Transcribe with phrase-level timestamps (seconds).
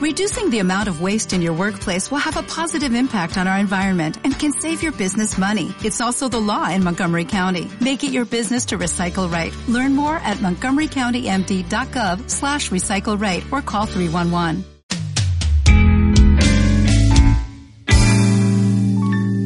[0.00, 3.58] Reducing the amount of waste in your workplace will have a positive impact on our
[3.58, 5.74] environment and can save your business money.
[5.84, 7.68] It's also the law in Montgomery County.
[7.82, 9.54] Make it your business to recycle right.
[9.68, 14.64] Learn more at montgomerycountymd.gov slash recycle right or call 311.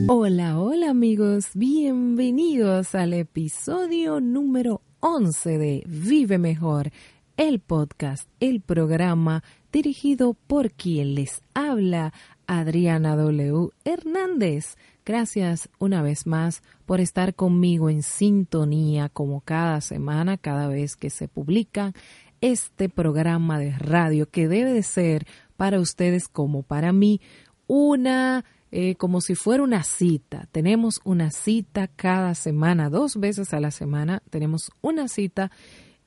[0.09, 6.93] Hola, hola amigos, bienvenidos al episodio número 11 de Vive Mejor,
[7.37, 9.43] el podcast, el programa
[9.75, 12.15] dirigido por quien les habla,
[12.47, 13.71] Adriana W.
[13.85, 14.77] Hernández.
[15.05, 21.11] Gracias una vez más por estar conmigo en sintonía como cada semana, cada vez que
[21.11, 21.93] se publica
[22.41, 27.21] este programa de radio que debe de ser para ustedes como para mí
[27.67, 30.49] una eh, como si fuera una cita.
[30.53, 35.51] Tenemos una cita cada semana, dos veces a la semana tenemos una cita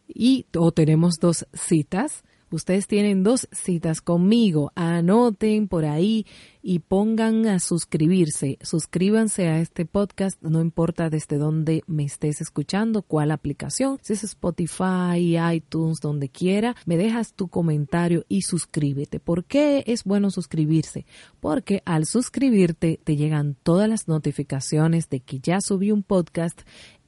[0.07, 4.71] y o tenemos dos citas Ustedes tienen dos citas conmigo.
[4.75, 6.25] Anoten por ahí
[6.61, 8.57] y pongan a suscribirse.
[8.61, 14.23] Suscríbanse a este podcast, no importa desde dónde me estés escuchando, cuál aplicación, si es
[14.23, 16.75] Spotify, iTunes, donde quiera.
[16.85, 19.19] Me dejas tu comentario y suscríbete.
[19.19, 21.05] ¿Por qué es bueno suscribirse?
[21.41, 26.61] Porque al suscribirte te llegan todas las notificaciones de que ya subí un podcast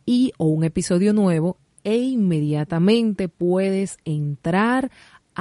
[0.06, 4.92] y o un episodio nuevo e inmediatamente puedes entrar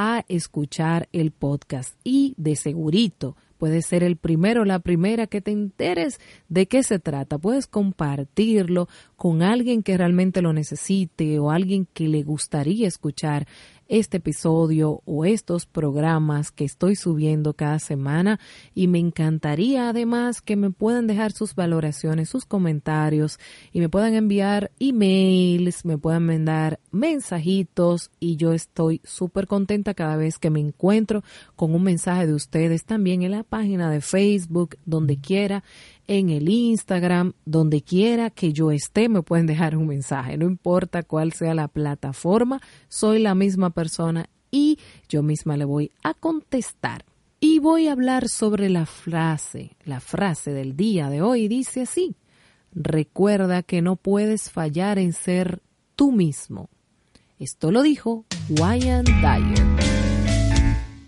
[0.01, 5.41] a escuchar el podcast y de segurito puedes ser el primero o la primera que
[5.41, 7.37] te enteres de qué se trata.
[7.37, 13.49] Puedes compartirlo con alguien que realmente lo necesite o alguien que le gustaría escuchar
[13.89, 18.39] este episodio o estos programas que estoy subiendo cada semana.
[18.75, 23.39] Y me encantaría además que me puedan dejar sus valoraciones, sus comentarios
[23.72, 30.16] y me puedan enviar emails, me puedan mandar mensajitos y yo estoy súper contenta cada
[30.16, 31.22] vez que me encuentro
[31.56, 35.64] con un mensaje de ustedes también en la página de Facebook, donde quiera
[36.09, 41.03] en el Instagram, donde quiera que yo esté, me pueden dejar un mensaje, no importa
[41.03, 44.78] cuál sea la plataforma, soy la misma persona y
[45.09, 47.05] yo misma le voy a contestar.
[47.41, 52.16] Y voy a hablar sobre la frase, la frase del día de hoy dice así,
[52.72, 55.60] recuerda que no puedes fallar en ser
[55.94, 56.69] tú mismo.
[57.38, 59.66] Esto lo dijo Wyan Dyer.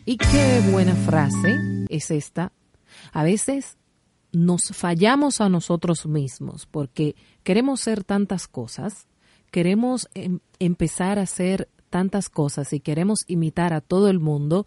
[0.05, 1.59] Y qué buena frase
[1.89, 2.53] es esta.
[3.13, 3.77] A veces
[4.33, 9.09] nos fallamos a nosotros mismos porque queremos ser tantas cosas,
[9.51, 14.67] queremos em, empezar a hacer tantas cosas y queremos imitar a todo el mundo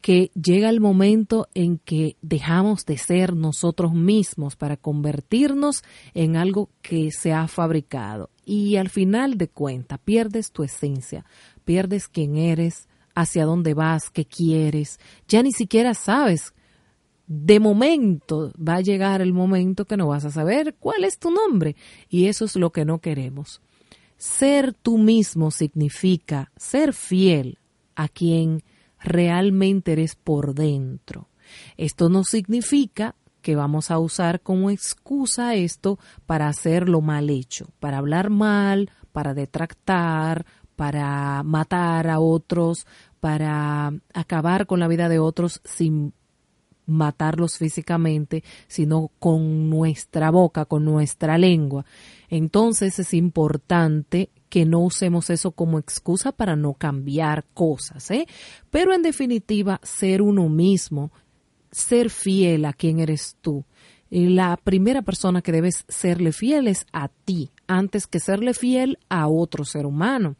[0.00, 5.82] que llega el momento en que dejamos de ser nosotros mismos para convertirnos
[6.14, 8.30] en algo que se ha fabricado.
[8.44, 11.24] Y al final de cuenta pierdes tu esencia,
[11.64, 16.52] pierdes quién eres, hacia dónde vas, qué quieres, ya ni siquiera sabes
[17.26, 21.30] de momento va a llegar el momento que no vas a saber cuál es tu
[21.30, 21.76] nombre
[22.08, 23.60] y eso es lo que no queremos.
[24.16, 27.58] Ser tú mismo significa ser fiel
[27.94, 28.62] a quien
[28.98, 31.28] realmente eres por dentro.
[31.76, 37.68] Esto no significa que vamos a usar como excusa esto para hacer lo mal hecho,
[37.78, 40.44] para hablar mal, para detractar,
[40.74, 42.86] para matar a otros,
[43.20, 46.12] para acabar con la vida de otros sin
[46.86, 51.84] matarlos físicamente, sino con nuestra boca, con nuestra lengua.
[52.28, 58.26] Entonces es importante que no usemos eso como excusa para no cambiar cosas, ¿eh?
[58.70, 61.10] Pero en definitiva, ser uno mismo,
[61.70, 63.64] ser fiel a quien eres tú.
[64.08, 68.98] Y la primera persona que debes serle fiel es a ti, antes que serle fiel
[69.08, 70.36] a otro ser humano.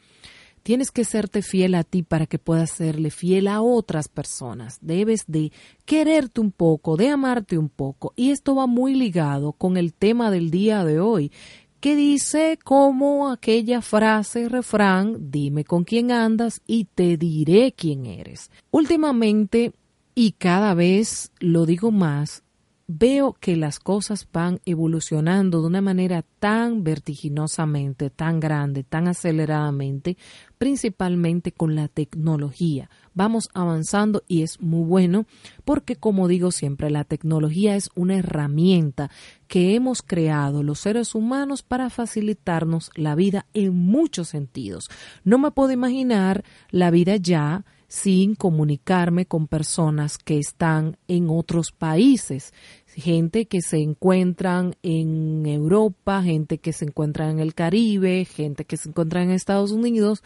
[0.66, 4.78] Tienes que serte fiel a ti para que puedas serle fiel a otras personas.
[4.80, 5.52] Debes de
[5.84, 8.12] quererte un poco, de amarte un poco.
[8.16, 11.30] Y esto va muy ligado con el tema del día de hoy,
[11.78, 18.50] que dice como aquella frase, refrán, dime con quién andas y te diré quién eres.
[18.72, 19.72] Últimamente,
[20.16, 22.42] y cada vez lo digo más,
[22.88, 30.16] veo que las cosas van evolucionando de una manera tan vertiginosamente, tan grande, tan aceleradamente,
[30.58, 32.88] principalmente con la tecnología.
[33.12, 35.26] Vamos avanzando y es muy bueno
[35.64, 39.10] porque, como digo siempre, la tecnología es una herramienta
[39.48, 44.88] que hemos creado los seres humanos para facilitarnos la vida en muchos sentidos.
[45.24, 51.72] No me puedo imaginar la vida ya sin comunicarme con personas que están en otros
[51.72, 52.52] países,
[52.86, 58.76] gente que se encuentran en Europa, gente que se encuentra en el Caribe, gente que
[58.76, 60.22] se encuentra en Estados Unidos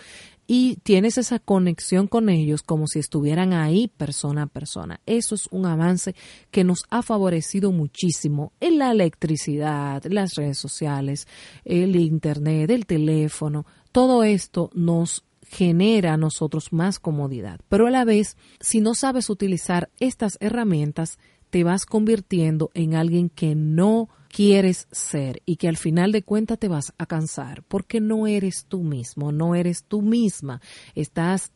[0.52, 5.00] y tienes esa conexión con ellos como si estuvieran ahí persona a persona.
[5.06, 6.16] Eso es un avance
[6.50, 11.28] que nos ha favorecido muchísimo en la electricidad, las redes sociales,
[11.64, 13.64] el internet, el teléfono.
[13.92, 17.58] Todo esto nos genera a nosotros más comodidad.
[17.68, 21.18] Pero a la vez, si no sabes utilizar estas herramientas,
[21.50, 26.60] te vas convirtiendo en alguien que no quieres ser y que al final de cuentas
[26.60, 30.60] te vas a cansar porque no eres tú mismo, no eres tú misma.
[30.94, 31.50] Estás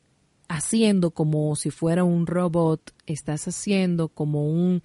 [0.49, 4.83] haciendo como si fuera un robot, estás haciendo como un,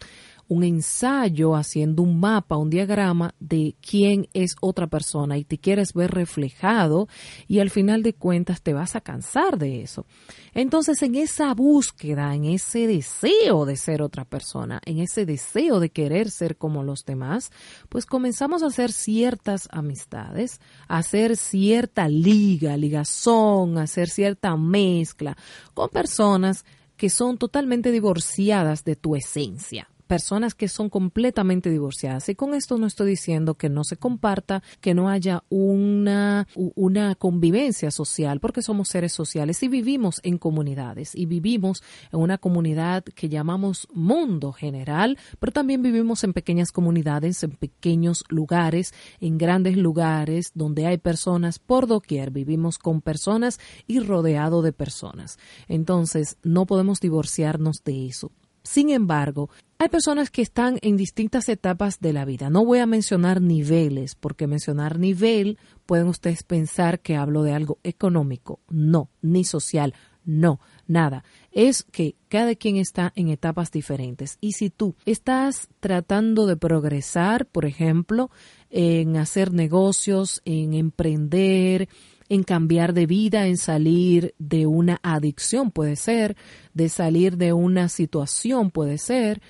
[0.50, 5.94] un ensayo, haciendo un mapa, un diagrama de quién es otra persona y te quieres
[5.94, 7.08] ver reflejado
[7.48, 10.08] y al final de cuentas te vas a cansar de eso.
[10.56, 15.92] Entonces en esa búsqueda, en ese deseo de ser otra persona, en ese deseo de
[15.92, 17.52] querer ser como los demás,
[17.88, 25.38] pues comenzamos a hacer ciertas amistades, a hacer cierta liga, ligazón, a hacer cierta mezcla
[25.76, 26.66] con personas
[26.98, 32.28] que son totalmente divorciadas de tu esencia personas que son completamente divorciadas.
[32.30, 37.14] Y con esto no estoy diciendo que no se comparta, que no haya una, una
[37.14, 43.04] convivencia social, porque somos seres sociales y vivimos en comunidades y vivimos en una comunidad
[43.04, 49.78] que llamamos mundo general, pero también vivimos en pequeñas comunidades, en pequeños lugares, en grandes
[49.78, 52.32] lugares donde hay personas por doquier.
[52.32, 55.38] Vivimos con personas y rodeado de personas.
[55.68, 58.32] Entonces, no podemos divorciarnos de eso.
[58.64, 62.50] Sin embargo, hay personas que están en distintas etapas de la vida.
[62.50, 67.80] No voy a mencionar niveles, porque mencionar nivel pueden ustedes pensar que hablo de algo
[67.84, 68.60] económico.
[68.68, 69.94] No, ni social.
[70.26, 71.24] No, nada.
[71.52, 74.38] Es que cada quien está en etapas diferentes.
[74.42, 78.30] Y si tú estás tratando de progresar, por ejemplo,
[78.70, 81.90] en hacer negocios, en emprender,
[82.30, 86.38] en cambiar de vida, en salir de una adicción, puede ser,
[86.74, 89.42] de salir de una situación, puede ser,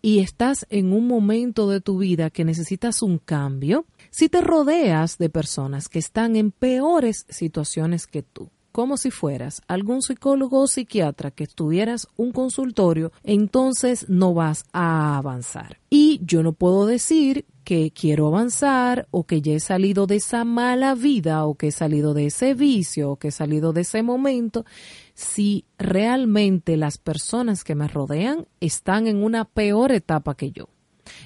[0.00, 5.18] y estás en un momento de tu vida que necesitas un cambio, si te rodeas
[5.18, 10.66] de personas que están en peores situaciones que tú, como si fueras algún psicólogo o
[10.68, 15.80] psiquiatra que estuvieras un consultorio, entonces no vas a avanzar.
[15.90, 20.42] Y yo no puedo decir que quiero avanzar o que ya he salido de esa
[20.46, 24.02] mala vida o que he salido de ese vicio o que he salido de ese
[24.02, 24.64] momento
[25.12, 30.70] si realmente las personas que me rodean están en una peor etapa que yo.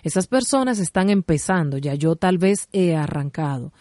[0.02, 3.72] Esas personas están empezando, ya yo tal vez he arrancado.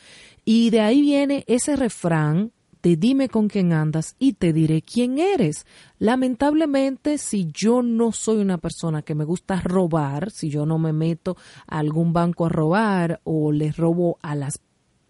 [0.46, 2.52] Y de ahí viene ese refrán
[2.82, 5.66] te dime con quién andas y te diré quién eres.
[6.00, 10.92] Lamentablemente, si yo no soy una persona que me gusta robar, si yo no me
[10.92, 11.38] meto
[11.68, 14.60] a algún banco a robar o les robo a las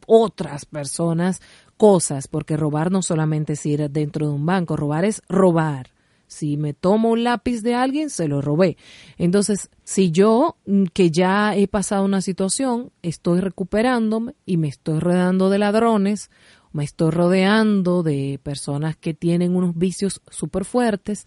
[0.06, 1.42] otras personas
[1.78, 5.92] cosas, porque robar no solamente es ir dentro de un banco, robar es robar.
[6.28, 8.78] Si me tomo un lápiz de alguien, se lo robé.
[9.18, 15.00] Entonces, si yo, mm, que ya he pasado una situación, estoy recuperándome y me estoy
[15.00, 16.30] rodeando de ladrones
[16.74, 21.26] me estoy rodeando de personas que tienen unos vicios súper fuertes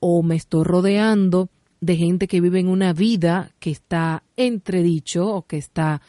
[0.00, 1.48] o me estoy rodeando
[1.80, 6.00] de gente que vive en una vida que está entredicho o que está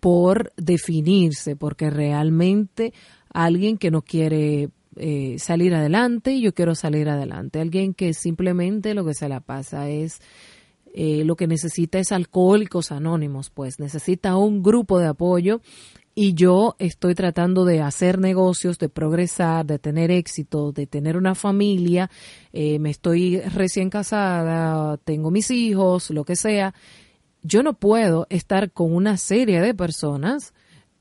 [0.00, 2.92] por definirse, porque realmente
[3.32, 8.94] alguien que no quiere eh, salir adelante y yo quiero salir adelante, alguien que simplemente
[8.94, 10.20] lo que se la pasa es
[10.92, 15.60] eh, lo que necesita es alcohólicos anónimos, pues necesita un grupo de apoyo
[16.14, 21.34] y yo estoy tratando de hacer negocios, de progresar, de tener éxito, de tener una
[21.34, 22.10] familia,
[22.52, 26.74] eh, me estoy recién casada, tengo mis hijos, lo que sea,
[27.42, 30.54] yo no puedo estar con una serie de personas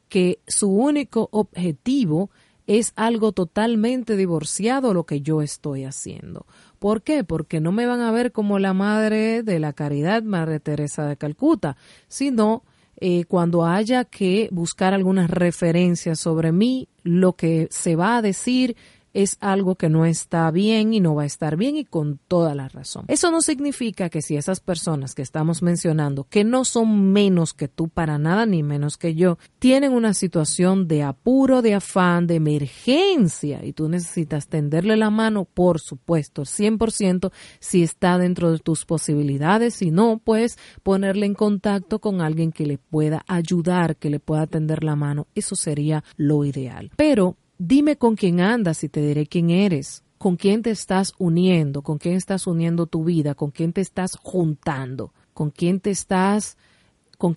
[0.10, 2.29] que su único objetivo
[2.67, 6.46] es algo totalmente divorciado lo que yo estoy haciendo.
[6.79, 7.24] ¿Por qué?
[7.24, 11.17] Porque no me van a ver como la madre de la caridad, Madre Teresa de
[11.17, 11.77] Calcuta,
[12.08, 12.63] sino
[13.05, 18.77] eh, cuando haya que buscar algunas referencias sobre mí, lo que se va a decir
[19.13, 22.55] es algo que no está bien y no va a estar bien y con toda
[22.55, 23.05] la razón.
[23.08, 27.67] Eso no significa que si esas personas que estamos mencionando, que no son menos que
[27.67, 32.36] tú para nada ni menos que yo, tienen una situación de apuro, de afán, de
[32.36, 38.86] emergencia y tú necesitas tenderle la mano, por supuesto, 100% si está dentro de tus
[38.86, 44.20] posibilidades, si no, pues ponerle en contacto con alguien que le pueda ayudar, que le
[44.20, 46.91] pueda tender la mano, eso sería lo ideal.
[46.96, 51.81] Pero Dime con quién andas y te diré quién eres, con quién te estás uniendo,
[51.81, 56.57] con quién estás uniendo tu vida, con quién te estás juntando, con quién te estás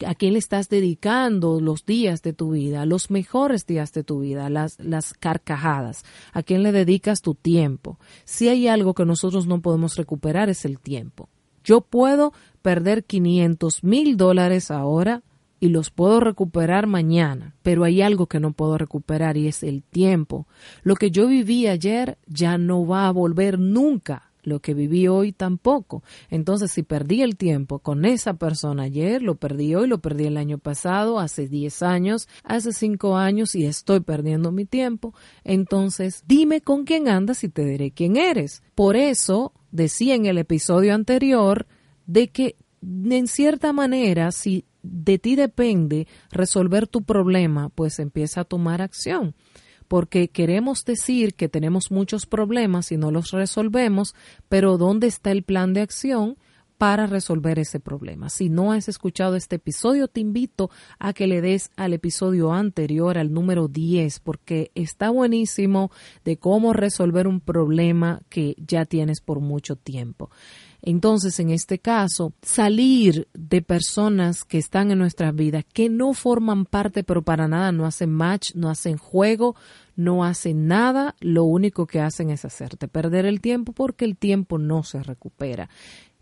[0.05, 4.21] a quién le estás dedicando los días de tu vida, los mejores días de tu
[4.21, 7.99] vida, las, las carcajadas, a quién le dedicas tu tiempo.
[8.25, 11.29] Si hay algo que nosotros no podemos recuperar es el tiempo.
[11.63, 12.33] Yo puedo
[12.63, 15.23] perder 500 mil dólares ahora
[15.67, 19.83] y los puedo recuperar mañana, pero hay algo que no puedo recuperar y es el
[19.83, 20.47] tiempo.
[20.83, 25.33] Lo que yo viví ayer ya no va a volver nunca lo que viví hoy
[25.33, 26.03] tampoco.
[26.31, 30.37] Entonces, si perdí el tiempo con esa persona ayer, lo perdí hoy, lo perdí el
[30.37, 36.61] año pasado, hace 10 años, hace 5 años y estoy perdiendo mi tiempo, entonces dime
[36.61, 38.63] con quién andas y te diré quién eres.
[38.75, 41.67] Por eso decía en el episodio anterior
[42.07, 48.45] de que en cierta manera, si de ti depende resolver tu problema, pues empieza a
[48.45, 49.35] tomar acción
[49.89, 54.15] porque queremos decir que tenemos muchos problemas y no los resolvemos,
[54.49, 56.37] pero ¿dónde está el plan de acción?
[56.79, 58.29] para resolver ese problema.
[58.29, 63.17] Si no has escuchado este episodio, te invito a que le des al episodio anterior,
[63.17, 65.91] al número 10, porque está buenísimo
[66.25, 70.31] de cómo resolver un problema que ya tienes por mucho tiempo.
[70.87, 76.65] Entonces, en este caso, salir de personas que están en nuestras vidas, que no forman
[76.65, 79.57] parte, pero para nada no hacen match, no hacen juego,
[79.97, 84.59] no hacen nada, lo único que hacen es hacerte perder el tiempo porque el tiempo
[84.59, 85.69] no se recupera.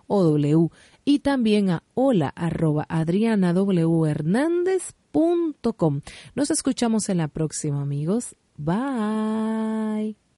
[0.07, 0.69] O W.
[1.05, 2.33] Y también a hola
[6.35, 8.37] Nos escuchamos en la próxima, amigos.
[8.57, 10.22] Bye.